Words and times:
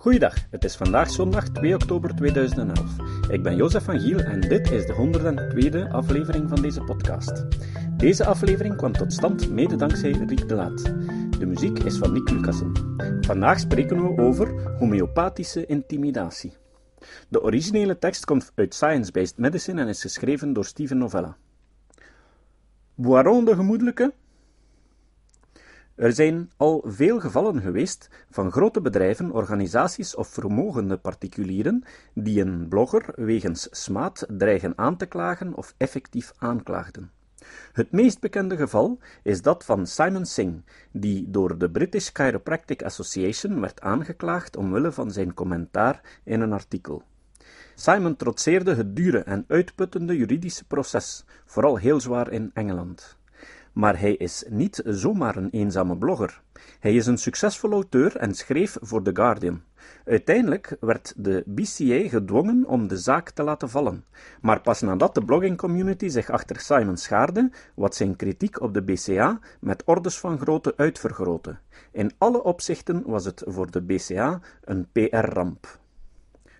Goeiedag, 0.00 0.34
het 0.50 0.64
is 0.64 0.76
vandaag 0.76 1.10
zondag 1.10 1.48
2 1.48 1.74
oktober 1.74 2.14
2011. 2.14 2.96
Ik 3.30 3.42
ben 3.42 3.56
Jozef 3.56 3.84
van 3.84 4.00
Giel 4.00 4.18
en 4.18 4.40
dit 4.40 4.70
is 4.70 4.86
de 4.86 4.94
102e 4.94 5.90
aflevering 5.90 6.48
van 6.48 6.62
deze 6.62 6.80
podcast. 6.80 7.46
Deze 7.96 8.24
aflevering 8.26 8.76
kwam 8.76 8.92
tot 8.92 9.12
stand 9.12 9.50
mede 9.50 9.76
dankzij 9.76 10.10
Riek 10.10 10.48
de 10.48 10.54
Laat. 10.54 10.82
De 11.38 11.46
muziek 11.46 11.78
is 11.78 11.98
van 11.98 12.12
Nick 12.12 12.30
Lucassen. 12.30 12.72
Vandaag 13.20 13.60
spreken 13.60 14.02
we 14.02 14.22
over 14.22 14.76
homeopathische 14.78 15.66
intimidatie. 15.66 16.56
De 17.28 17.42
originele 17.42 17.98
tekst 17.98 18.24
komt 18.24 18.52
uit 18.54 18.74
Science-Based 18.74 19.38
Medicine 19.38 19.80
en 19.80 19.88
is 19.88 20.00
geschreven 20.00 20.52
door 20.52 20.64
Steven 20.64 20.98
Novella. 20.98 21.36
Boiron 22.94 23.44
de 23.44 23.54
Gemoedelijke 23.54 24.12
er 25.98 26.12
zijn 26.12 26.50
al 26.56 26.84
veel 26.86 27.20
gevallen 27.20 27.60
geweest 27.60 28.08
van 28.30 28.52
grote 28.52 28.80
bedrijven, 28.80 29.30
organisaties 29.30 30.14
of 30.14 30.28
vermogende 30.28 30.96
particulieren 30.96 31.84
die 32.14 32.40
een 32.40 32.68
blogger 32.68 33.12
wegens 33.14 33.68
smaad 33.70 34.26
dreigen 34.28 34.72
aan 34.76 34.96
te 34.96 35.06
klagen 35.06 35.54
of 35.54 35.74
effectief 35.76 36.32
aanklaagden. 36.36 37.10
Het 37.72 37.92
meest 37.92 38.20
bekende 38.20 38.56
geval 38.56 38.98
is 39.22 39.42
dat 39.42 39.64
van 39.64 39.86
Simon 39.86 40.24
Singh, 40.24 40.58
die 40.92 41.30
door 41.30 41.58
de 41.58 41.70
British 41.70 42.10
Chiropractic 42.12 42.82
Association 42.82 43.60
werd 43.60 43.80
aangeklaagd 43.80 44.56
omwille 44.56 44.92
van 44.92 45.10
zijn 45.10 45.34
commentaar 45.34 46.20
in 46.24 46.40
een 46.40 46.52
artikel. 46.52 47.02
Simon 47.74 48.16
trotseerde 48.16 48.74
het 48.74 48.96
dure 48.96 49.18
en 49.18 49.44
uitputtende 49.48 50.16
juridische 50.16 50.64
proces, 50.64 51.24
vooral 51.44 51.76
heel 51.76 52.00
zwaar 52.00 52.32
in 52.32 52.50
Engeland. 52.54 53.17
Maar 53.78 54.00
hij 54.00 54.14
is 54.14 54.44
niet 54.48 54.82
zomaar 54.84 55.36
een 55.36 55.50
eenzame 55.50 55.96
blogger. 55.96 56.42
Hij 56.80 56.94
is 56.94 57.06
een 57.06 57.18
succesvol 57.18 57.72
auteur 57.72 58.16
en 58.16 58.34
schreef 58.34 58.76
voor 58.80 59.02
The 59.02 59.10
Guardian. 59.14 59.62
Uiteindelijk 60.04 60.76
werd 60.80 61.14
de 61.16 61.42
BCA 61.46 62.08
gedwongen 62.08 62.64
om 62.66 62.88
de 62.88 62.96
zaak 62.96 63.30
te 63.30 63.42
laten 63.42 63.70
vallen, 63.70 64.04
maar 64.40 64.60
pas 64.60 64.80
nadat 64.80 65.14
de 65.14 65.24
blogging-community 65.24 66.08
zich 66.08 66.30
achter 66.30 66.60
Simon 66.60 66.96
schaarde, 66.96 67.50
wat 67.74 67.94
zijn 67.94 68.16
kritiek 68.16 68.60
op 68.60 68.74
de 68.74 68.82
BCA 68.82 69.38
met 69.60 69.84
orders 69.84 70.18
van 70.18 70.38
grootte 70.38 70.72
uitvergrootte. 70.76 71.56
In 71.92 72.12
alle 72.18 72.42
opzichten 72.42 73.02
was 73.06 73.24
het 73.24 73.42
voor 73.46 73.70
de 73.70 73.82
BCA 73.82 74.40
een 74.64 74.88
PR-ramp. 74.92 75.78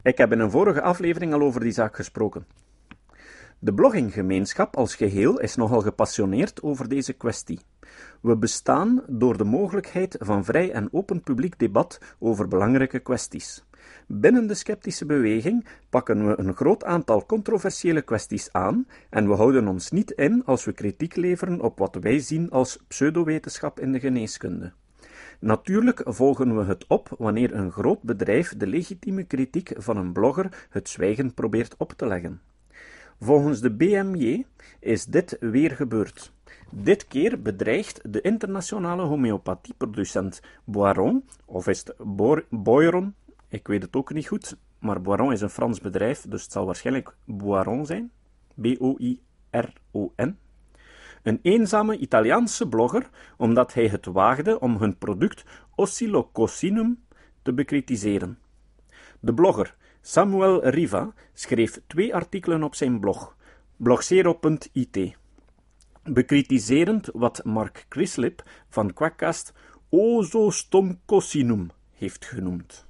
Ik 0.02 0.18
heb 0.18 0.32
in 0.32 0.40
een 0.40 0.50
vorige 0.50 0.82
aflevering 0.82 1.32
al 1.32 1.40
over 1.40 1.60
die 1.60 1.72
zaak 1.72 1.96
gesproken. 1.96 2.46
De 3.60 3.74
blogginggemeenschap 3.74 4.76
als 4.76 4.94
geheel 4.94 5.40
is 5.40 5.56
nogal 5.56 5.80
gepassioneerd 5.80 6.62
over 6.62 6.88
deze 6.88 7.12
kwestie. 7.12 7.60
We 8.20 8.36
bestaan 8.36 9.02
door 9.06 9.36
de 9.36 9.44
mogelijkheid 9.44 10.16
van 10.18 10.44
vrij 10.44 10.70
en 10.72 10.88
open 10.92 11.20
publiek 11.22 11.58
debat 11.58 12.00
over 12.18 12.48
belangrijke 12.48 12.98
kwesties. 12.98 13.64
Binnen 14.06 14.46
de 14.46 14.54
sceptische 14.54 15.06
beweging 15.06 15.66
pakken 15.88 16.26
we 16.26 16.38
een 16.38 16.54
groot 16.54 16.84
aantal 16.84 17.26
controversiële 17.26 18.02
kwesties 18.02 18.52
aan 18.52 18.86
en 19.10 19.28
we 19.28 19.34
houden 19.34 19.68
ons 19.68 19.90
niet 19.90 20.10
in 20.10 20.44
als 20.44 20.64
we 20.64 20.72
kritiek 20.72 21.16
leveren 21.16 21.60
op 21.60 21.78
wat 21.78 21.94
wij 22.00 22.18
zien 22.18 22.50
als 22.50 22.78
pseudowetenschap 22.88 23.80
in 23.80 23.92
de 23.92 24.00
geneeskunde. 24.00 24.72
Natuurlijk 25.40 26.02
volgen 26.04 26.56
we 26.56 26.64
het 26.64 26.84
op 26.86 27.14
wanneer 27.18 27.54
een 27.54 27.72
groot 27.72 28.02
bedrijf 28.02 28.56
de 28.56 28.66
legitieme 28.66 29.24
kritiek 29.24 29.72
van 29.76 29.96
een 29.96 30.12
blogger 30.12 30.66
het 30.70 30.88
zwijgen 30.88 31.34
probeert 31.34 31.74
op 31.76 31.92
te 31.92 32.06
leggen. 32.06 32.40
Volgens 33.20 33.60
de 33.60 33.70
BMJ 33.70 34.44
is 34.80 35.04
dit 35.04 35.36
weer 35.40 35.70
gebeurd. 35.70 36.32
Dit 36.70 37.06
keer 37.06 37.42
bedreigt 37.42 38.12
de 38.12 38.20
internationale 38.20 39.02
homeopathieproducent 39.02 40.40
Boiron, 40.64 41.24
of 41.44 41.66
is 41.66 41.78
het 41.78 41.94
Boiron, 42.50 43.14
ik 43.48 43.66
weet 43.66 43.82
het 43.82 43.96
ook 43.96 44.12
niet 44.12 44.26
goed, 44.26 44.56
maar 44.78 45.02
Boiron 45.02 45.32
is 45.32 45.40
een 45.40 45.50
Frans 45.50 45.80
bedrijf, 45.80 46.20
dus 46.28 46.42
het 46.42 46.52
zal 46.52 46.66
waarschijnlijk 46.66 47.16
Boiron 47.24 47.86
zijn. 47.86 48.10
B-O-I-R-O-N. 48.60 50.38
Een 51.22 51.38
eenzame 51.42 51.96
Italiaanse 51.96 52.68
blogger, 52.68 53.10
omdat 53.36 53.74
hij 53.74 53.88
het 53.88 54.06
waagde 54.06 54.60
om 54.60 54.76
hun 54.76 54.98
product 54.98 55.44
Oscillococcinum 55.74 57.02
te 57.42 57.52
bekritiseren. 57.52 58.38
De 59.20 59.34
blogger 59.34 59.76
Samuel 60.00 60.68
Riva 60.68 61.12
schreef 61.34 61.80
twee 61.86 62.14
artikelen 62.14 62.62
op 62.62 62.74
zijn 62.74 63.00
blog, 63.00 63.36
blogzero.it, 63.76 65.16
bekritiserend 66.02 67.08
wat 67.12 67.44
Mark 67.44 67.86
Crislip 67.88 68.42
van 68.68 68.92
Quackcast 68.92 69.52
Osostomcosinum 69.88 71.70
heeft 71.92 72.24
genoemd. 72.24 72.86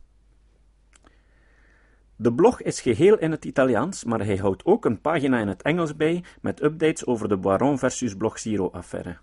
De 2.17 2.33
blog 2.33 2.63
is 2.63 2.81
geheel 2.81 3.19
in 3.19 3.31
het 3.31 3.45
Italiaans, 3.45 4.05
maar 4.05 4.25
hij 4.25 4.37
houdt 4.37 4.65
ook 4.65 4.85
een 4.85 5.01
pagina 5.01 5.39
in 5.39 5.49
het 5.49 5.63
Engels 5.63 5.97
bij 5.97 6.25
met 6.41 6.63
updates 6.63 7.07
over 7.07 7.29
de 7.29 7.37
Baron 7.37 7.79
versus 7.79 8.15
Blogzero-affaire. 8.15 9.19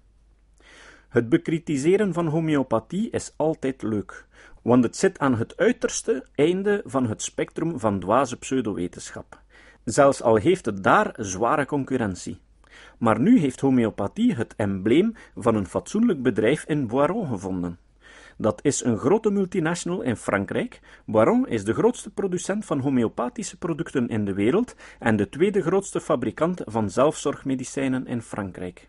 Het 1.16 1.30
bekritiseren 1.30 2.14
van 2.14 2.28
homeopathie 2.28 3.10
is 3.10 3.34
altijd 3.36 3.82
leuk, 3.82 4.26
want 4.62 4.84
het 4.84 4.96
zit 4.96 5.20
aan 5.20 5.36
het 5.36 5.58
uiterste 5.58 6.26
einde 6.36 6.82
van 6.86 7.08
het 7.08 7.22
spectrum 7.22 7.80
van 7.80 8.00
dwaze 8.00 8.38
pseudowetenschap. 8.38 9.40
Zelfs 9.84 10.22
al 10.22 10.36
heeft 10.36 10.66
het 10.66 10.84
daar 10.84 11.14
zware 11.18 11.66
concurrentie. 11.66 12.40
Maar 12.98 13.20
nu 13.20 13.40
heeft 13.40 13.60
homeopathie 13.60 14.34
het 14.34 14.54
embleem 14.58 15.14
van 15.36 15.56
een 15.56 15.68
fatsoenlijk 15.68 16.22
bedrijf 16.22 16.64
in 16.64 16.88
Boiron 16.88 17.28
gevonden. 17.28 17.80
Dat 18.38 18.60
is 18.64 18.84
een 18.84 18.98
grote 18.98 19.32
multinational 19.32 20.02
in 20.02 20.16
Frankrijk. 20.16 20.80
Boiron 21.06 21.48
is 21.48 21.64
de 21.64 21.74
grootste 21.74 22.10
producent 22.10 22.66
van 22.66 22.80
homeopathische 22.80 23.58
producten 23.58 24.08
in 24.08 24.26
de 24.26 24.34
wereld 24.34 24.76
en 25.00 25.16
de 25.16 25.30
tweede 25.30 25.62
grootste 25.62 26.02
fabrikant 26.02 26.62
van 26.66 26.90
zelfzorgmedicijnen 26.90 28.08
in 28.08 28.22
Frankrijk. 28.22 28.88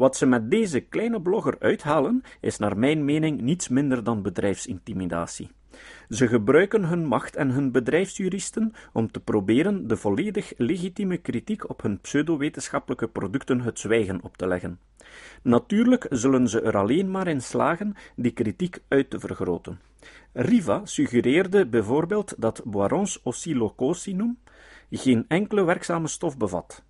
Wat 0.00 0.16
ze 0.16 0.26
met 0.26 0.50
deze 0.50 0.80
kleine 0.80 1.20
blogger 1.22 1.56
uithalen, 1.58 2.22
is 2.40 2.58
naar 2.58 2.78
mijn 2.78 3.04
mening 3.04 3.40
niets 3.40 3.68
minder 3.68 4.04
dan 4.04 4.22
bedrijfsintimidatie. 4.22 5.50
Ze 6.08 6.28
gebruiken 6.28 6.84
hun 6.84 7.06
macht 7.06 7.36
en 7.36 7.50
hun 7.50 7.72
bedrijfsjuristen 7.72 8.72
om 8.92 9.10
te 9.10 9.20
proberen 9.20 9.86
de 9.86 9.96
volledig 9.96 10.52
legitieme 10.56 11.16
kritiek 11.16 11.70
op 11.70 11.82
hun 11.82 12.00
pseudowetenschappelijke 12.00 13.08
producten 13.08 13.60
het 13.60 13.78
zwijgen 13.78 14.22
op 14.22 14.36
te 14.36 14.46
leggen. 14.46 14.78
Natuurlijk 15.42 16.06
zullen 16.10 16.48
ze 16.48 16.60
er 16.60 16.76
alleen 16.76 17.10
maar 17.10 17.28
in 17.28 17.42
slagen 17.42 17.94
die 18.16 18.32
kritiek 18.32 18.78
uit 18.88 19.10
te 19.10 19.20
vergroten. 19.20 19.80
Riva 20.32 20.80
suggereerde 20.84 21.66
bijvoorbeeld 21.66 22.34
dat 22.38 22.62
Boirons 22.64 23.22
oscillococcinum 23.22 24.38
geen 24.90 25.24
enkele 25.28 25.64
werkzame 25.64 26.08
stof 26.08 26.36
bevat. 26.36 26.84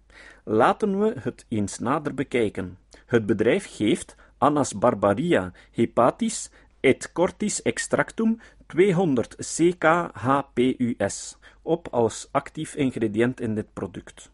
Laten 0.45 1.01
we 1.01 1.15
het 1.21 1.45
eens 1.49 1.79
nader 1.79 2.15
bekijken. 2.15 2.79
Het 3.07 3.27
bedrijf 3.27 3.77
geeft 3.77 4.17
Annas 4.39 4.79
barbaria 4.79 5.53
hepatis 5.71 6.51
et 6.81 7.13
cortis 7.13 7.63
extractum 7.63 8.41
200 8.67 9.37
CKHPUS 9.37 11.37
op 11.63 11.89
als 11.91 12.29
actief 12.31 12.75
ingrediënt 12.75 13.41
in 13.41 13.55
dit 13.55 13.67
product. 13.73 14.31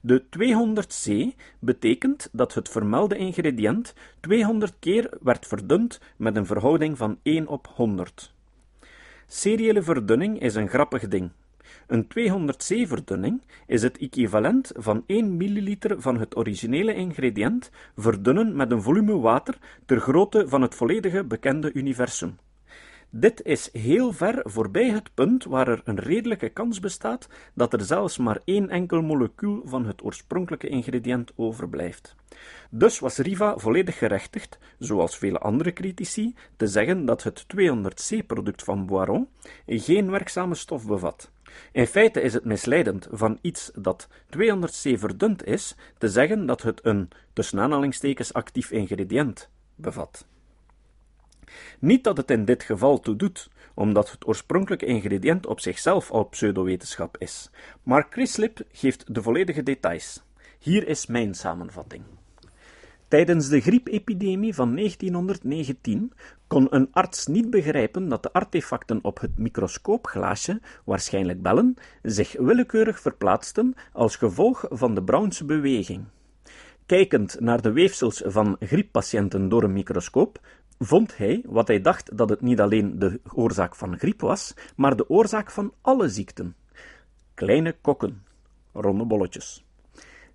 De 0.00 0.22
200C 0.22 1.36
betekent 1.58 2.28
dat 2.32 2.54
het 2.54 2.68
vermelde 2.68 3.16
ingrediënt 3.16 3.94
200 4.20 4.74
keer 4.78 5.10
werd 5.20 5.46
verdund 5.46 6.00
met 6.16 6.36
een 6.36 6.46
verhouding 6.46 6.98
van 6.98 7.18
1 7.22 7.46
op 7.46 7.68
100. 7.74 8.32
Seriële 9.26 9.82
verdunning 9.82 10.40
is 10.40 10.54
een 10.54 10.68
grappig 10.68 11.08
ding. 11.08 11.30
Een 11.86 12.06
200C-verdunning 12.18 13.42
is 13.66 13.82
het 13.82 13.98
equivalent 13.98 14.72
van 14.74 15.04
1 15.06 15.36
milliliter 15.36 16.00
van 16.00 16.18
het 16.18 16.36
originele 16.36 16.94
ingrediënt 16.94 17.70
verdunnen 17.96 18.56
met 18.56 18.70
een 18.72 18.82
volume 18.82 19.18
water 19.18 19.58
ter 19.84 20.00
grootte 20.00 20.48
van 20.48 20.62
het 20.62 20.74
volledige 20.74 21.24
bekende 21.24 21.72
universum. 21.72 22.36
Dit 23.10 23.42
is 23.42 23.68
heel 23.72 24.12
ver 24.12 24.40
voorbij 24.44 24.88
het 24.88 25.14
punt 25.14 25.44
waar 25.44 25.68
er 25.68 25.80
een 25.84 25.98
redelijke 25.98 26.48
kans 26.48 26.80
bestaat 26.80 27.28
dat 27.54 27.72
er 27.72 27.80
zelfs 27.80 28.18
maar 28.18 28.40
één 28.44 28.68
enkel 28.68 29.02
molecuul 29.02 29.62
van 29.64 29.86
het 29.86 30.04
oorspronkelijke 30.04 30.68
ingrediënt 30.68 31.32
overblijft. 31.36 32.14
Dus 32.70 32.98
was 32.98 33.16
Riva 33.18 33.56
volledig 33.56 33.98
gerechtigd, 33.98 34.58
zoals 34.78 35.18
vele 35.18 35.38
andere 35.38 35.72
critici, 35.72 36.34
te 36.56 36.66
zeggen 36.66 37.04
dat 37.04 37.22
het 37.22 37.44
200C-product 37.56 38.62
van 38.62 38.86
Boiron 38.86 39.28
geen 39.66 40.10
werkzame 40.10 40.54
stof 40.54 40.86
bevat. 40.86 41.30
In 41.72 41.86
feite 41.86 42.20
is 42.20 42.32
het 42.32 42.44
misleidend 42.44 43.08
van 43.10 43.38
iets 43.40 43.70
dat 43.74 44.08
200C 44.36 44.98
verdund 44.98 45.44
is, 45.44 45.74
te 45.98 46.08
zeggen 46.08 46.46
dat 46.46 46.62
het 46.62 46.80
een 46.82 47.08
tussen 47.32 47.60
aanhalingstekens 47.60 48.32
actief 48.32 48.70
ingrediënt 48.70 49.50
bevat. 49.74 50.26
Niet 51.78 52.04
dat 52.04 52.16
het 52.16 52.30
in 52.30 52.44
dit 52.44 52.62
geval 52.62 53.00
toe 53.00 53.16
doet, 53.16 53.50
omdat 53.74 54.10
het 54.10 54.26
oorspronkelijke 54.26 54.86
ingrediënt 54.86 55.46
op 55.46 55.60
zichzelf 55.60 56.10
al 56.10 56.24
pseudowetenschap 56.24 57.16
is, 57.18 57.50
maar 57.82 58.06
Chris 58.10 58.36
Lip 58.36 58.60
geeft 58.72 59.14
de 59.14 59.22
volledige 59.22 59.62
details. 59.62 60.22
Hier 60.58 60.88
is 60.88 61.06
mijn 61.06 61.34
samenvatting. 61.34 62.02
Tijdens 63.08 63.48
de 63.48 63.60
griepepidemie 63.60 64.54
van 64.54 64.74
1919 64.74 66.12
kon 66.46 66.66
een 66.70 66.88
arts 66.92 67.26
niet 67.26 67.50
begrijpen 67.50 68.08
dat 68.08 68.22
de 68.22 68.32
artefacten 68.32 68.98
op 69.02 69.20
het 69.20 69.38
microscoopglaasje, 69.38 70.60
waarschijnlijk 70.84 71.42
bellen, 71.42 71.74
zich 72.02 72.32
willekeurig 72.38 73.00
verplaatsten 73.00 73.74
als 73.92 74.16
gevolg 74.16 74.64
van 74.68 74.94
de 74.94 75.02
Brownse 75.02 75.44
beweging. 75.44 76.04
Kijkend 76.86 77.40
naar 77.40 77.62
de 77.62 77.72
weefsels 77.72 78.22
van 78.24 78.56
grieppatiënten 78.60 79.48
door 79.48 79.62
een 79.62 79.72
microscoop, 79.72 80.40
vond 80.78 81.16
hij 81.16 81.42
wat 81.46 81.68
hij 81.68 81.80
dacht 81.80 82.16
dat 82.16 82.28
het 82.28 82.40
niet 82.40 82.60
alleen 82.60 82.98
de 82.98 83.20
oorzaak 83.32 83.74
van 83.74 83.98
griep 83.98 84.20
was, 84.20 84.54
maar 84.76 84.96
de 84.96 85.08
oorzaak 85.08 85.50
van 85.50 85.72
alle 85.80 86.08
ziekten. 86.08 86.56
Kleine 87.34 87.76
kokken, 87.80 88.22
ronde 88.72 89.04
bolletjes, 89.04 89.64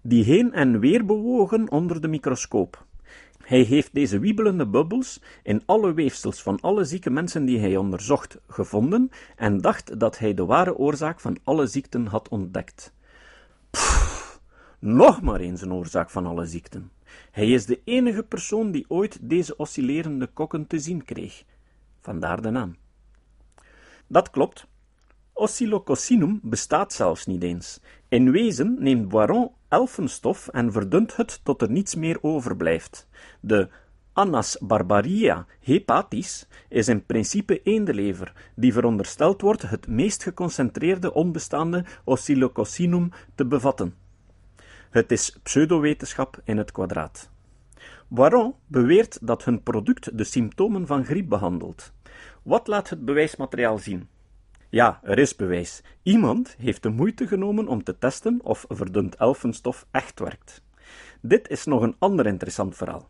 die 0.01 0.23
heen 0.23 0.53
en 0.53 0.79
weer 0.79 1.05
bewogen 1.05 1.71
onder 1.71 2.01
de 2.01 2.07
microscoop. 2.07 2.85
Hij 3.41 3.61
heeft 3.61 3.93
deze 3.93 4.19
wiebelende 4.19 4.67
bubbels 4.67 5.21
in 5.43 5.61
alle 5.65 5.93
weefsels 5.93 6.41
van 6.41 6.59
alle 6.61 6.83
zieke 6.83 7.09
mensen 7.09 7.45
die 7.45 7.59
hij 7.59 7.77
onderzocht 7.77 8.37
gevonden 8.47 9.09
en 9.35 9.61
dacht 9.61 9.99
dat 9.99 10.17
hij 10.17 10.33
de 10.33 10.45
ware 10.45 10.75
oorzaak 10.75 11.19
van 11.19 11.37
alle 11.43 11.67
ziekten 11.67 12.05
had 12.05 12.29
ontdekt. 12.29 12.93
Pff, 13.69 14.41
nog 14.79 15.21
maar 15.21 15.39
eens 15.39 15.61
een 15.61 15.73
oorzaak 15.73 16.09
van 16.09 16.25
alle 16.25 16.45
ziekten. 16.45 16.91
Hij 17.31 17.49
is 17.49 17.65
de 17.65 17.81
enige 17.83 18.23
persoon 18.23 18.71
die 18.71 18.85
ooit 18.87 19.17
deze 19.21 19.57
oscillerende 19.57 20.27
kokken 20.27 20.67
te 20.67 20.79
zien 20.79 21.05
kreeg. 21.05 21.43
Vandaar 21.99 22.41
de 22.41 22.49
naam. 22.49 22.75
Dat 24.07 24.29
klopt. 24.29 24.67
Oscillocossinum 25.33 26.39
bestaat 26.43 26.93
zelfs 26.93 27.25
niet 27.25 27.43
eens. 27.43 27.79
In 28.07 28.31
wezen 28.31 28.75
neemt 28.79 29.07
Boiron 29.07 29.51
elfenstof 29.67 30.47
en 30.47 30.71
verdunt 30.71 31.15
het 31.15 31.39
tot 31.43 31.61
er 31.61 31.71
niets 31.71 31.95
meer 31.95 32.17
overblijft. 32.21 33.07
De 33.39 33.69
Annas 34.13 34.57
barbaria 34.59 35.45
hepatis 35.59 36.47
is 36.69 36.87
in 36.87 37.05
principe 37.05 37.61
eendelever, 37.63 38.33
die 38.55 38.73
verondersteld 38.73 39.41
wordt 39.41 39.61
het 39.61 39.87
meest 39.87 40.23
geconcentreerde 40.23 41.13
onbestaande 41.13 41.85
Oscillocossinum 42.03 43.11
te 43.35 43.45
bevatten. 43.45 43.95
Het 44.91 45.11
is 45.11 45.39
pseudowetenschap 45.43 46.41
in 46.43 46.57
het 46.57 46.71
kwadraat. 46.71 47.29
Boiron 48.07 48.55
beweert 48.67 49.17
dat 49.21 49.43
hun 49.43 49.63
product 49.63 50.17
de 50.17 50.23
symptomen 50.23 50.87
van 50.87 51.05
griep 51.05 51.29
behandelt. 51.29 51.91
Wat 52.43 52.67
laat 52.67 52.89
het 52.89 53.05
bewijsmateriaal 53.05 53.77
zien? 53.77 54.07
Ja, 54.69 54.99
er 55.03 55.19
is 55.19 55.35
bewijs. 55.35 55.83
Iemand 56.03 56.55
heeft 56.57 56.83
de 56.83 56.89
moeite 56.89 57.27
genomen 57.27 57.67
om 57.67 57.83
te 57.83 57.97
testen 57.97 58.39
of 58.43 58.65
verdund 58.69 59.15
elfenstof 59.15 59.85
echt 59.91 60.19
werkt. 60.19 60.63
Dit 61.21 61.49
is 61.49 61.65
nog 61.65 61.81
een 61.81 61.95
ander 61.99 62.25
interessant 62.25 62.75
verhaal. 62.75 63.09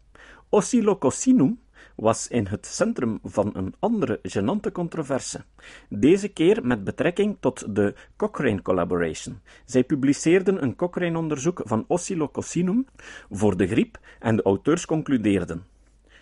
Oscillocossinum 0.50 1.60
was 1.96 2.28
in 2.28 2.46
het 2.46 2.66
centrum 2.66 3.20
van 3.24 3.52
een 3.54 3.76
andere 3.80 4.20
genante 4.24 4.72
controverse, 4.72 5.44
deze 5.90 6.28
keer 6.28 6.66
met 6.66 6.84
betrekking 6.84 7.38
tot 7.40 7.76
de 7.76 7.94
Cochrane 8.18 8.62
Collaboration. 8.62 9.42
Zij 9.66 9.84
publiceerden 9.84 10.64
een 10.64 10.76
Cochrane-onderzoek 10.76 11.62
van 11.64 11.86
Oscillocossinum 11.88 12.88
voor 13.30 13.58
de 13.58 13.68
griep 13.68 13.98
en 14.20 14.36
de 14.36 14.44
auteurs 14.44 14.86
concludeerden. 14.86 15.66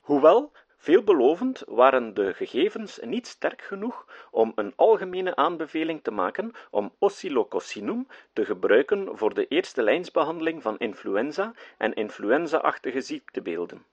Hoewel 0.01 0.51
veelbelovend 0.77 1.63
waren 1.67 2.13
de 2.13 2.33
gegevens 2.33 2.99
niet 3.01 3.27
sterk 3.27 3.61
genoeg 3.61 4.05
om 4.31 4.51
een 4.55 4.73
algemene 4.75 5.35
aanbeveling 5.35 6.03
te 6.03 6.11
maken 6.11 6.51
om 6.71 6.91
Oscillocossinum 6.99 8.07
te 8.33 8.45
gebruiken 8.45 9.17
voor 9.17 9.33
de 9.33 9.47
eerste 9.47 9.83
lijnsbehandeling 9.83 10.61
van 10.61 10.77
influenza 10.77 11.53
en 11.77 11.93
influenza-achtige 11.93 13.01
ziektebeelden. 13.01 13.85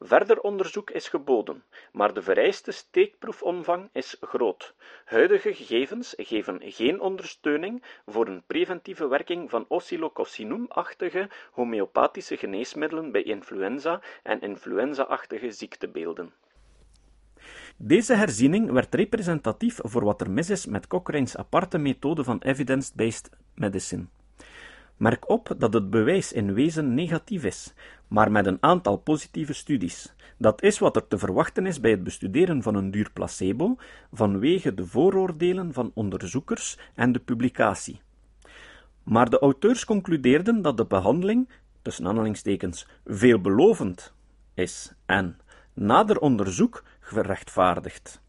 Verder 0.00 0.40
onderzoek 0.40 0.90
is 0.90 1.08
geboden, 1.08 1.64
maar 1.92 2.14
de 2.14 2.22
vereiste 2.22 2.70
steekproefomvang 2.70 3.88
is 3.92 4.16
groot. 4.20 4.74
Huidige 5.04 5.54
gegevens 5.54 6.14
geven 6.16 6.60
geen 6.62 7.00
ondersteuning 7.00 7.82
voor 8.06 8.26
een 8.26 8.42
preventieve 8.46 9.08
werking 9.08 9.50
van 9.50 9.64
oscillocossinum-achtige 9.68 11.28
homeopathische 11.52 12.36
geneesmiddelen 12.36 13.12
bij 13.12 13.22
influenza 13.22 14.00
en 14.22 14.40
influenza-achtige 14.40 15.50
ziektebeelden. 15.50 16.32
Deze 17.76 18.14
herziening 18.14 18.70
werd 18.70 18.94
representatief 18.94 19.78
voor 19.82 20.04
wat 20.04 20.20
er 20.20 20.30
mis 20.30 20.50
is 20.50 20.66
met 20.66 20.86
Cochrane's 20.86 21.36
aparte 21.36 21.78
methode 21.78 22.24
van 22.24 22.38
evidence-based 22.38 23.30
medicine. 23.54 24.06
Merk 25.00 25.28
op 25.28 25.54
dat 25.58 25.72
het 25.72 25.90
bewijs 25.90 26.32
in 26.32 26.54
wezen 26.54 26.94
negatief 26.94 27.44
is, 27.44 27.74
maar 28.08 28.30
met 28.30 28.46
een 28.46 28.58
aantal 28.60 28.96
positieve 28.96 29.52
studies. 29.52 30.14
Dat 30.38 30.62
is 30.62 30.78
wat 30.78 30.96
er 30.96 31.08
te 31.08 31.18
verwachten 31.18 31.66
is 31.66 31.80
bij 31.80 31.90
het 31.90 32.02
bestuderen 32.02 32.62
van 32.62 32.74
een 32.74 32.90
duur 32.90 33.10
placebo, 33.12 33.76
vanwege 34.12 34.74
de 34.74 34.86
vooroordelen 34.86 35.72
van 35.72 35.90
onderzoekers 35.94 36.78
en 36.94 37.12
de 37.12 37.18
publicatie. 37.18 38.00
Maar 39.02 39.30
de 39.30 39.38
auteurs 39.38 39.84
concludeerden 39.84 40.62
dat 40.62 40.76
de 40.76 40.86
behandeling, 40.86 41.48
tussen 41.82 42.06
aanhalingstekens, 42.06 42.86
veelbelovend 43.06 44.12
is 44.54 44.92
en 45.06 45.38
nader 45.74 46.18
onderzoek 46.18 46.84
gerechtvaardigd. 47.00 48.20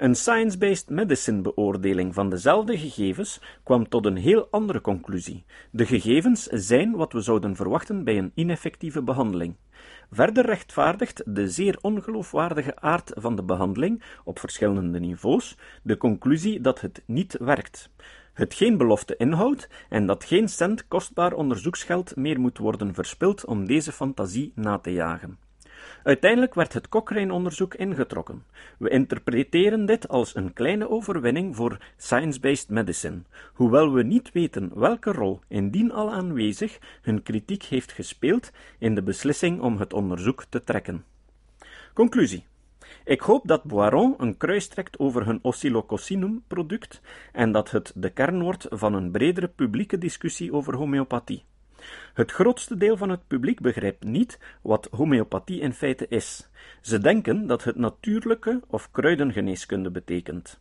Een 0.00 0.14
science-based 0.14 0.88
medicine 0.88 1.40
beoordeling 1.40 2.14
van 2.14 2.30
dezelfde 2.30 2.78
gegevens 2.78 3.40
kwam 3.62 3.88
tot 3.88 4.06
een 4.06 4.16
heel 4.16 4.48
andere 4.50 4.80
conclusie. 4.80 5.44
De 5.70 5.86
gegevens 5.86 6.42
zijn 6.46 6.96
wat 6.96 7.12
we 7.12 7.20
zouden 7.20 7.56
verwachten 7.56 8.04
bij 8.04 8.18
een 8.18 8.32
ineffectieve 8.34 9.02
behandeling. 9.02 9.56
Verder 10.10 10.46
rechtvaardigt 10.46 11.22
de 11.26 11.48
zeer 11.48 11.78
ongeloofwaardige 11.80 12.80
aard 12.80 13.12
van 13.14 13.36
de 13.36 13.42
behandeling 13.42 14.02
op 14.24 14.38
verschillende 14.38 15.00
niveaus 15.00 15.56
de 15.82 15.96
conclusie 15.96 16.60
dat 16.60 16.80
het 16.80 17.02
niet 17.06 17.36
werkt. 17.38 17.90
Het 18.32 18.54
geen 18.54 18.76
belofte 18.76 19.16
inhoudt 19.16 19.68
en 19.88 20.06
dat 20.06 20.24
geen 20.24 20.48
cent 20.48 20.88
kostbaar 20.88 21.32
onderzoeksgeld 21.32 22.16
meer 22.16 22.40
moet 22.40 22.58
worden 22.58 22.94
verspild 22.94 23.44
om 23.44 23.66
deze 23.66 23.92
fantasie 23.92 24.52
na 24.54 24.78
te 24.78 24.92
jagen. 24.92 25.49
Uiteindelijk 26.02 26.54
werd 26.54 26.72
het 26.72 26.88
Cochrane-onderzoek 26.88 27.74
ingetrokken. 27.74 28.44
We 28.78 28.88
interpreteren 28.88 29.86
dit 29.86 30.08
als 30.08 30.34
een 30.34 30.52
kleine 30.52 30.90
overwinning 30.90 31.56
voor 31.56 31.78
science-based 31.96 32.68
medicine, 32.68 33.22
hoewel 33.54 33.92
we 33.92 34.02
niet 34.02 34.32
weten 34.32 34.70
welke 34.74 35.12
rol, 35.12 35.40
indien 35.48 35.92
al 35.92 36.12
aanwezig, 36.12 36.78
hun 37.02 37.22
kritiek 37.22 37.62
heeft 37.62 37.92
gespeeld 37.92 38.50
in 38.78 38.94
de 38.94 39.02
beslissing 39.02 39.60
om 39.60 39.78
het 39.78 39.92
onderzoek 39.92 40.44
te 40.48 40.64
trekken. 40.64 41.04
Conclusie. 41.94 42.44
Ik 43.04 43.20
hoop 43.20 43.46
dat 43.46 43.64
Boiron 43.64 44.14
een 44.18 44.36
kruis 44.36 44.68
trekt 44.68 44.98
over 44.98 45.26
hun 45.26 45.38
Oscillocossinum-product 45.42 47.00
en 47.32 47.52
dat 47.52 47.70
het 47.70 47.92
de 47.94 48.10
kern 48.10 48.42
wordt 48.42 48.66
van 48.70 48.94
een 48.94 49.10
bredere 49.10 49.48
publieke 49.48 49.98
discussie 49.98 50.52
over 50.52 50.76
homeopathie. 50.76 51.44
Het 52.14 52.32
grootste 52.32 52.76
deel 52.76 52.96
van 52.96 53.08
het 53.08 53.26
publiek 53.26 53.60
begrijpt 53.60 54.04
niet 54.04 54.38
wat 54.62 54.88
homeopathie 54.90 55.60
in 55.60 55.72
feite 55.72 56.06
is. 56.08 56.50
Ze 56.80 56.98
denken 56.98 57.46
dat 57.46 57.64
het 57.64 57.76
natuurlijke 57.76 58.60
of 58.66 58.90
kruidengeneeskunde 58.90 59.90
betekent. 59.90 60.60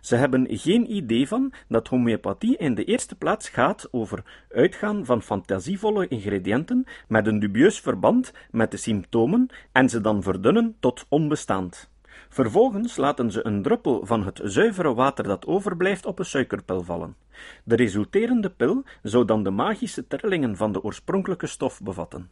Ze 0.00 0.16
hebben 0.16 0.46
geen 0.50 0.92
idee 0.92 1.28
van 1.28 1.52
dat 1.68 1.88
homeopathie 1.88 2.56
in 2.56 2.74
de 2.74 2.84
eerste 2.84 3.14
plaats 3.14 3.48
gaat 3.48 3.88
over 3.90 4.44
uitgaan 4.50 5.04
van 5.04 5.22
fantasievolle 5.22 6.08
ingrediënten 6.08 6.86
met 7.08 7.26
een 7.26 7.38
dubieus 7.38 7.80
verband 7.80 8.32
met 8.50 8.70
de 8.70 8.76
symptomen 8.76 9.48
en 9.72 9.88
ze 9.88 10.00
dan 10.00 10.22
verdunnen 10.22 10.76
tot 10.80 11.06
onbestaand. 11.08 11.90
Vervolgens 12.28 12.96
laten 12.96 13.30
ze 13.30 13.46
een 13.46 13.62
druppel 13.62 14.06
van 14.06 14.24
het 14.24 14.40
zuivere 14.44 14.94
water 14.94 15.24
dat 15.24 15.46
overblijft 15.46 16.06
op 16.06 16.18
een 16.18 16.24
suikerpil 16.24 16.82
vallen. 16.82 17.16
De 17.64 17.76
resulterende 17.76 18.50
pil 18.50 18.84
zou 19.02 19.24
dan 19.24 19.42
de 19.42 19.50
magische 19.50 20.06
trillingen 20.06 20.56
van 20.56 20.72
de 20.72 20.82
oorspronkelijke 20.82 21.46
stof 21.46 21.80
bevatten. 21.82 22.30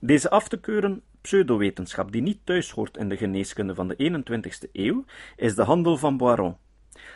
Deze 0.00 0.30
af 0.30 0.48
te 0.48 0.60
keuren 0.60 1.02
pseudowetenschap 1.20 2.12
die 2.12 2.22
niet 2.22 2.38
thuis 2.44 2.70
hoort 2.70 2.96
in 2.96 3.08
de 3.08 3.16
geneeskunde 3.16 3.74
van 3.74 3.88
de 3.88 4.22
21ste 4.24 4.70
eeuw, 4.72 5.04
is 5.36 5.54
de 5.54 5.62
handel 5.62 5.96
van 5.96 6.16
Boiron. 6.16 6.56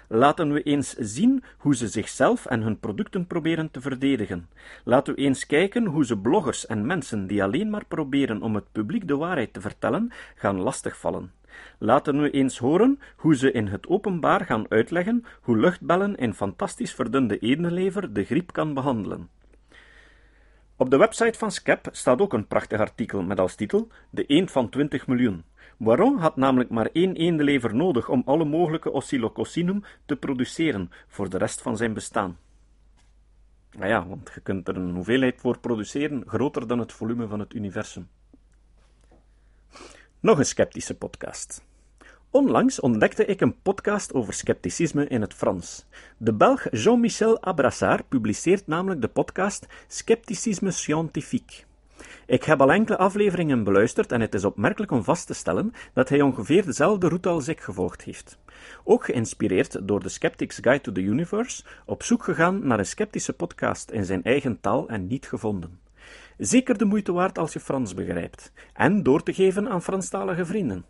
Laten 0.09 0.53
we 0.53 0.63
eens 0.63 0.95
zien 0.95 1.43
hoe 1.59 1.77
ze 1.77 1.89
zichzelf 1.89 2.47
en 2.47 2.63
hun 2.63 2.79
producten 2.81 3.27
proberen 3.27 3.71
te 3.71 3.81
verdedigen. 3.81 4.49
Laten 4.85 5.15
we 5.15 5.21
eens 5.21 5.47
kijken 5.47 5.87
hoe 5.87 6.05
ze 6.07 6.19
bloggers 6.19 6.67
en 6.67 6.87
mensen 6.87 7.27
die 7.27 7.43
alleen 7.43 7.71
maar 7.71 7.85
proberen 7.85 8.43
om 8.43 8.55
het 8.55 8.73
publiek 8.73 9.09
de 9.09 9.17
waarheid 9.17 9.53
te 9.53 9.61
vertellen, 9.61 10.13
gaan 10.35 10.61
lastigvallen. 10.61 11.33
Laten 11.79 12.23
we 12.23 12.31
eens 12.31 12.59
horen 12.59 12.99
hoe 13.17 13.37
ze 13.37 13.53
in 13.53 13.67
het 13.67 13.87
openbaar 13.87 14.45
gaan 14.45 14.71
uitleggen 14.71 15.25
hoe 15.41 15.59
luchtbellen 15.59 16.17
in 16.17 16.35
fantastisch 16.35 16.95
verdunde 16.95 17.39
edenlever 17.39 18.13
de 18.13 18.25
griep 18.25 18.53
kan 18.53 18.75
behandelen. 18.75 19.29
Op 20.77 20.91
de 20.91 20.97
website 20.97 21.39
van 21.39 21.51
Skep 21.51 21.89
staat 21.91 22.21
ook 22.21 22.33
een 22.33 22.47
prachtig 22.47 22.81
artikel 22.81 23.23
met 23.23 23.41
als 23.41 23.55
titel 23.55 23.89
De 24.11 24.25
eend 24.25 24.51
van 24.51 24.69
20 24.69 25.07
miljoen. 25.07 25.45
Waarom 25.77 26.19
had 26.19 26.37
namelijk 26.37 26.71
maar 26.71 26.89
één 26.93 27.15
eendelever 27.15 27.75
nodig 27.75 28.09
om 28.09 28.23
alle 28.25 28.45
mogelijke 28.45 28.91
oscillocossinum 28.91 29.83
te 30.07 30.17
produceren 30.17 30.91
voor 31.07 31.29
de 31.29 31.39
rest 31.39 31.63
van 31.63 31.77
zijn 31.77 31.93
bestaan. 31.93 32.39
Nou 33.77 33.89
ja, 33.89 34.07
want 34.07 34.31
je 34.35 34.41
kunt 34.41 34.69
er 34.69 34.77
een 34.77 34.95
hoeveelheid 34.95 35.41
voor 35.41 35.59
produceren 35.59 36.23
groter 36.27 36.67
dan 36.67 36.79
het 36.79 36.93
volume 36.93 37.27
van 37.27 37.41
het 37.41 37.55
universum. 37.55 38.09
Nog 40.27 40.39
een 40.39 40.47
sceptische 40.47 40.95
podcast. 40.95 41.65
Onlangs 42.31 42.81
ontdekte 42.81 43.25
ik 43.25 43.41
een 43.41 43.63
podcast 43.63 44.15
over 44.15 44.33
scepticisme 44.33 45.07
in 45.07 45.21
het 45.21 45.35
Frans. 45.35 45.87
De 46.17 46.33
Belg 46.33 46.67
Jean-Michel 46.71 47.43
Abrassard 47.43 48.09
publiceert 48.09 48.67
namelijk 48.67 49.01
de 49.01 49.09
podcast 49.09 49.67
Scepticisme 49.87 50.71
Scientifique. 50.71 51.65
Ik 52.27 52.45
heb 52.45 52.61
al 52.61 52.73
enkele 52.73 52.99
afleveringen 52.99 53.65
beluisterd 53.65 54.13
en 54.13 54.21
het 54.21 54.35
is 54.35 54.45
opmerkelijk 54.45 54.93
om 54.93 55.05
vast 55.05 55.27
te 55.27 55.35
stellen 55.35 55.73
dat 55.93 56.09
hij 56.09 56.21
ongeveer 56.21 56.65
dezelfde 56.65 57.09
route 57.09 57.29
als 57.29 57.49
ik 57.49 57.61
gevolgd 57.61 58.03
heeft. 58.03 58.39
Ook 58.85 59.05
geïnspireerd 59.05 59.89
door 59.89 60.03
de 60.03 60.09
Skeptic's 60.09 60.59
Guide 60.61 60.81
to 60.81 60.93
the 60.93 61.01
Universe, 61.01 61.63
op 61.85 62.03
zoek 62.03 62.25
gegaan 62.25 62.67
naar 62.67 62.79
een 62.79 62.87
sceptische 62.87 63.33
podcast 63.33 63.91
in 63.91 64.05
zijn 64.05 64.23
eigen 64.23 64.61
taal 64.61 64.89
en 64.89 65.07
niet 65.07 65.29
gevonden. 65.29 65.86
Zeker 66.39 66.79
de 66.79 66.85
moeite 66.85 67.13
waard 67.13 67.39
als 67.39 67.53
je 67.53 67.61
Frans 67.61 67.95
begrijpt, 67.95 68.53
en 68.73 69.03
door 69.03 69.23
te 69.23 69.35
geven 69.35 69.69
aan 69.69 69.83
Franstalige 69.83 70.47
vrienden. 70.47 70.85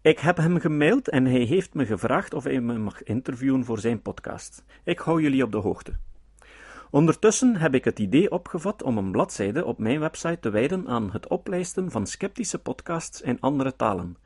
Ik 0.00 0.18
heb 0.18 0.36
hem 0.36 0.60
gemaild 0.60 1.08
en 1.08 1.24
hij 1.24 1.40
heeft 1.40 1.74
me 1.74 1.86
gevraagd 1.86 2.34
of 2.34 2.44
hij 2.44 2.60
me 2.60 2.78
mag 2.78 3.02
interviewen 3.02 3.64
voor 3.64 3.78
zijn 3.78 4.02
podcast. 4.02 4.64
Ik 4.84 4.98
hou 4.98 5.22
jullie 5.22 5.42
op 5.42 5.52
de 5.52 5.58
hoogte. 5.58 5.92
Ondertussen 6.90 7.56
heb 7.56 7.74
ik 7.74 7.84
het 7.84 7.98
idee 7.98 8.30
opgevat 8.30 8.82
om 8.82 8.98
een 8.98 9.10
bladzijde 9.10 9.64
op 9.64 9.78
mijn 9.78 10.00
website 10.00 10.38
te 10.40 10.50
wijden 10.50 10.88
aan 10.88 11.10
het 11.10 11.28
oplijsten 11.28 11.90
van 11.90 12.06
sceptische 12.06 12.58
podcasts 12.58 13.20
in 13.20 13.40
andere 13.40 13.76
talen. 13.76 14.16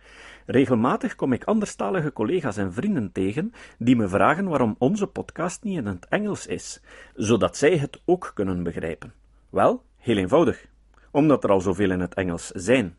Regelmatig 0.47 1.15
kom 1.15 1.33
ik 1.33 1.45
anderstalige 1.45 2.13
collega's 2.13 2.57
en 2.57 2.73
vrienden 2.73 3.13
tegen 3.13 3.53
die 3.79 3.97
me 3.97 4.09
vragen 4.09 4.49
waarom 4.49 4.75
onze 4.79 5.07
podcast 5.07 5.63
niet 5.63 5.77
in 5.77 5.87
het 5.87 6.07
Engels 6.09 6.47
is, 6.47 6.83
zodat 7.15 7.57
zij 7.57 7.77
het 7.77 8.01
ook 8.05 8.31
kunnen 8.35 8.63
begrijpen. 8.63 9.13
Wel, 9.51 9.83
heel 10.03 10.17
eenvoudig, 10.17 10.67
omdat 11.11 11.45
er 11.45 11.51
al 11.51 11.61
zoveel 11.61 11.91
in 11.91 12.01
het 12.01 12.15
Engels 12.15 12.47
zijn. 12.47 12.97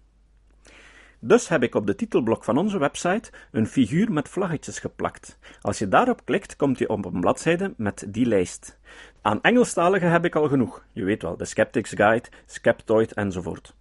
Dus 1.19 1.47
heb 1.47 1.63
ik 1.63 1.75
op 1.75 1.87
de 1.87 1.95
titelblok 1.95 2.43
van 2.43 2.57
onze 2.57 2.77
website 2.77 3.31
een 3.51 3.67
figuur 3.67 4.11
met 4.11 4.29
vlaggetjes 4.29 4.79
geplakt. 4.79 5.39
Als 5.61 5.79
je 5.79 5.87
daarop 5.87 6.25
klikt, 6.25 6.55
komt 6.55 6.77
je 6.77 6.89
op 6.89 7.05
een 7.05 7.19
bladzijde 7.19 7.73
met 7.77 8.05
die 8.07 8.25
lijst. 8.25 8.79
Aan 9.21 9.41
Engelstaligen 9.41 10.11
heb 10.11 10.25
ik 10.25 10.35
al 10.35 10.47
genoeg. 10.47 10.85
Je 10.91 11.03
weet 11.03 11.21
wel, 11.21 11.37
de 11.37 11.45
Skeptics 11.45 11.91
Guide, 11.95 12.29
Skeptoid 12.45 13.13
enzovoort. 13.13 13.75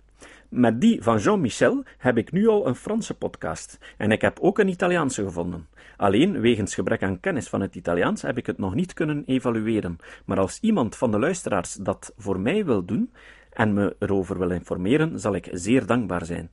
Met 0.52 0.80
die 0.80 1.02
van 1.02 1.18
Jean-Michel 1.18 1.82
heb 1.98 2.18
ik 2.18 2.32
nu 2.32 2.46
al 2.46 2.66
een 2.66 2.74
Franse 2.74 3.14
podcast 3.14 3.78
en 3.96 4.10
ik 4.10 4.20
heb 4.20 4.38
ook 4.40 4.58
een 4.58 4.68
Italiaanse 4.68 5.22
gevonden. 5.22 5.68
Alleen 5.96 6.40
wegens 6.40 6.74
gebrek 6.74 7.02
aan 7.02 7.20
kennis 7.20 7.48
van 7.48 7.60
het 7.60 7.74
Italiaans 7.74 8.22
heb 8.22 8.38
ik 8.38 8.46
het 8.46 8.58
nog 8.58 8.74
niet 8.74 8.92
kunnen 8.92 9.22
evalueren. 9.26 9.98
Maar 10.24 10.38
als 10.38 10.58
iemand 10.60 10.96
van 10.96 11.10
de 11.10 11.18
luisteraars 11.18 11.74
dat 11.74 12.12
voor 12.16 12.40
mij 12.40 12.64
wil 12.64 12.84
doen 12.84 13.12
en 13.52 13.72
me 13.72 13.96
erover 13.98 14.38
wil 14.38 14.50
informeren, 14.50 15.20
zal 15.20 15.34
ik 15.34 15.48
zeer 15.52 15.86
dankbaar 15.86 16.24
zijn. 16.24 16.50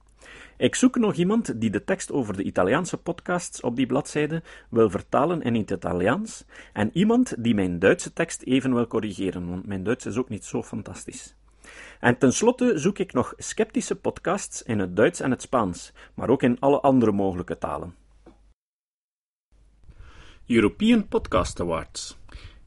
Ik 0.58 0.76
zoek 0.76 0.98
nog 0.98 1.16
iemand 1.16 1.62
die 1.62 1.70
de 1.70 1.84
tekst 1.84 2.12
over 2.12 2.38
de 2.38 2.44
Italiaanse 2.44 2.98
podcasts 2.98 3.62
op 3.62 3.76
die 3.76 3.86
bladzijde 3.86 4.44
wil 4.70 4.90
vertalen 4.90 5.42
in 5.42 5.56
het 5.56 5.72
Italiaans 5.72 6.46
en 6.74 6.90
iemand 6.94 7.44
die 7.44 7.56
mijn 7.56 7.80
Duitse 7.80 8.14
tekst 8.14 8.42
even 8.42 8.74
wil 8.74 8.88
corrigeren, 8.88 9.50
want 9.50 9.66
mijn 9.66 9.84
Duits 9.84 10.06
is 10.06 10.18
ook 10.18 10.30
niet 10.30 10.46
zo 10.46 10.64
fantastisch. 10.64 11.39
En 12.00 12.18
tenslotte 12.18 12.78
zoek 12.78 13.00
ik 13.00 13.14
nog 13.14 13.34
sceptische 13.38 13.96
podcasts 13.96 14.64
in 14.64 14.80
het 14.80 14.96
Duits 14.96 15.20
en 15.20 15.32
het 15.32 15.42
Spaans, 15.42 15.92
maar 16.14 16.30
ook 16.30 16.44
in 16.44 16.60
alle 16.60 16.80
andere 16.80 17.12
mogelijke 17.12 17.58
talen. 17.58 17.96
European 20.48 21.08
Podcast 21.08 21.60
Awards. 21.60 22.18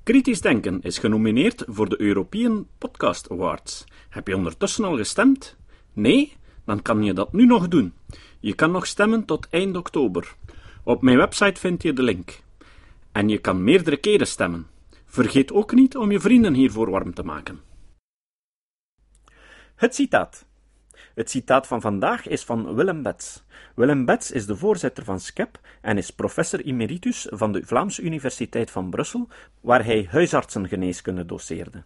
Kritisch 0.02 0.40
Denken 0.40 0.82
is 0.82 0.99
genomineerd 0.99 1.64
voor 1.66 1.88
de 1.88 2.00
European 2.00 2.66
Podcast 2.78 3.30
Awards. 3.30 3.85
Heb 4.09 4.28
je 4.28 4.37
ondertussen 4.37 4.85
al 4.85 4.97
gestemd? 4.97 5.56
Nee? 5.92 6.40
dan 6.64 6.82
kan 6.82 7.02
je 7.02 7.12
dat 7.12 7.32
nu 7.32 7.47
nog 7.47 7.68
doen. 7.68 7.92
Je 8.40 8.54
kan 8.54 8.71
nog 8.71 8.87
stemmen 8.87 9.25
tot 9.25 9.49
eind 9.50 9.76
oktober. 9.76 10.35
Op 10.82 11.02
mijn 11.02 11.16
website 11.16 11.61
vind 11.61 11.82
je 11.82 11.92
de 11.92 12.02
link. 12.02 12.40
En 13.12 13.28
je 13.28 13.38
kan 13.38 13.64
meerdere 13.64 13.97
keren 13.97 14.26
stemmen. 14.26 14.66
Vergeet 15.06 15.52
ook 15.52 15.73
niet 15.73 15.97
om 15.97 16.11
je 16.11 16.21
vrienden 16.21 16.54
hiervoor 16.54 16.90
warm 16.90 17.14
te 17.14 17.23
maken. 17.23 17.61
Het 19.83 19.95
citaat. 19.95 20.47
Het 21.15 21.31
citaat 21.31 21.67
van 21.67 21.81
vandaag 21.81 22.27
is 22.29 22.45
van 22.45 22.75
Willem 22.75 23.03
Bets. 23.03 23.45
Willem 23.75 24.05
Bets 24.05 24.31
is 24.31 24.47
de 24.47 24.57
voorzitter 24.57 25.05
van 25.05 25.21
SCEP 25.21 25.61
en 25.81 25.97
is 25.97 26.11
professor 26.11 26.61
emeritus 26.61 27.27
van 27.31 27.53
de 27.53 27.67
Vlaamse 27.67 28.03
Universiteit 28.03 28.71
van 28.71 28.91
Brussel, 28.91 29.29
waar 29.61 29.85
hij 29.85 30.07
huisartsengeneeskunde 30.11 31.27
doseerde. 31.27 31.83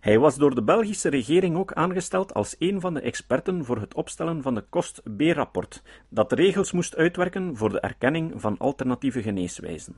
Hij 0.00 0.18
was 0.18 0.36
door 0.36 0.54
de 0.54 0.62
Belgische 0.62 1.08
regering 1.08 1.56
ook 1.56 1.72
aangesteld 1.72 2.34
als 2.34 2.56
een 2.58 2.80
van 2.80 2.94
de 2.94 3.00
experten 3.00 3.64
voor 3.64 3.80
het 3.80 3.94
opstellen 3.94 4.42
van 4.42 4.54
de 4.54 4.64
kost-B-rapport, 4.68 5.82
dat 6.08 6.32
regels 6.32 6.72
moest 6.72 6.96
uitwerken 6.96 7.56
voor 7.56 7.70
de 7.70 7.80
erkenning 7.80 8.40
van 8.40 8.58
alternatieve 8.58 9.22
geneeswijzen. 9.22 9.96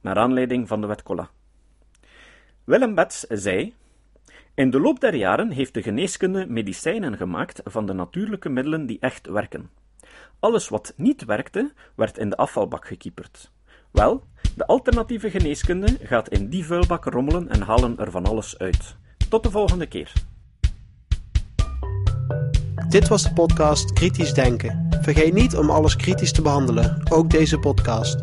Naar 0.00 0.16
aanleiding 0.16 0.68
van 0.68 0.80
de 0.80 0.86
wet 0.86 1.02
Cola. 1.02 1.30
Willem 2.64 2.94
Bets 2.94 3.20
zei: 3.20 3.74
In 4.54 4.70
de 4.70 4.80
loop 4.80 5.00
der 5.00 5.14
jaren 5.14 5.50
heeft 5.50 5.74
de 5.74 5.82
geneeskunde 5.82 6.46
medicijnen 6.48 7.16
gemaakt 7.16 7.60
van 7.64 7.86
de 7.86 7.92
natuurlijke 7.92 8.48
middelen 8.48 8.86
die 8.86 8.98
echt 9.00 9.26
werken. 9.26 9.70
Alles 10.38 10.68
wat 10.68 10.92
niet 10.96 11.24
werkte, 11.24 11.72
werd 11.94 12.18
in 12.18 12.30
de 12.30 12.36
afvalbak 12.36 12.86
gekieperd. 12.86 13.50
Wel, 13.90 14.24
de 14.56 14.66
alternatieve 14.66 15.30
geneeskunde 15.30 15.98
gaat 16.02 16.28
in 16.28 16.48
die 16.48 16.64
vuilbak 16.64 17.04
rommelen 17.04 17.48
en 17.48 17.60
halen 17.60 17.98
er 17.98 18.10
van 18.10 18.26
alles 18.26 18.58
uit. 18.58 18.96
Tot 19.28 19.42
de 19.42 19.50
volgende 19.50 19.86
keer. 19.86 20.12
Dit 22.88 23.08
was 23.08 23.22
de 23.22 23.32
podcast 23.32 23.92
Kritisch 23.92 24.34
Denken. 24.34 24.88
Vergeet 25.02 25.32
niet 25.32 25.56
om 25.56 25.70
alles 25.70 25.96
kritisch 25.96 26.32
te 26.32 26.42
behandelen, 26.42 27.02
ook 27.10 27.30
deze 27.30 27.58
podcast. 27.58 28.22